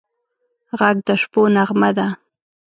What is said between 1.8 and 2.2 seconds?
ده